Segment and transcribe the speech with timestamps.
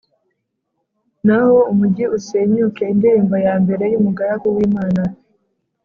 [1.25, 2.83] naho umugi usenyuke.
[2.93, 5.03] Indirimbo ya mbere y’Umugaragu w’Imana